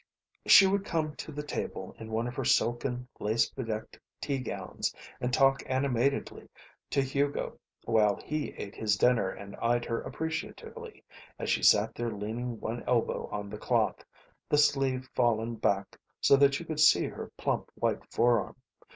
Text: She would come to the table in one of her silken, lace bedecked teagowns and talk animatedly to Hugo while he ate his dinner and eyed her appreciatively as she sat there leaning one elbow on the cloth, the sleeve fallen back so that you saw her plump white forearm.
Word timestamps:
She 0.47 0.65
would 0.65 0.83
come 0.83 1.15
to 1.17 1.31
the 1.31 1.43
table 1.43 1.93
in 1.99 2.09
one 2.09 2.25
of 2.25 2.33
her 2.35 2.43
silken, 2.43 3.07
lace 3.19 3.47
bedecked 3.51 3.99
teagowns 4.19 4.95
and 5.19 5.31
talk 5.31 5.61
animatedly 5.69 6.49
to 6.89 7.03
Hugo 7.03 7.59
while 7.85 8.15
he 8.15 8.49
ate 8.53 8.73
his 8.73 8.97
dinner 8.97 9.29
and 9.29 9.55
eyed 9.57 9.85
her 9.85 10.01
appreciatively 10.01 11.03
as 11.37 11.51
she 11.51 11.61
sat 11.61 11.93
there 11.93 12.09
leaning 12.09 12.59
one 12.59 12.81
elbow 12.87 13.27
on 13.31 13.47
the 13.47 13.59
cloth, 13.59 14.03
the 14.49 14.57
sleeve 14.57 15.07
fallen 15.13 15.53
back 15.57 15.99
so 16.19 16.35
that 16.35 16.59
you 16.59 16.75
saw 16.77 16.99
her 17.09 17.31
plump 17.37 17.69
white 17.75 18.03
forearm. 18.11 18.55